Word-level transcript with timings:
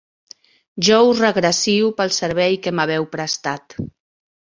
Jo 0.87 0.97
us 1.09 1.21
regracio 1.25 1.93
pel 2.01 2.17
servei 2.19 2.61
que 2.67 2.77
m'haveu 2.79 3.11
prestat. 3.17 3.83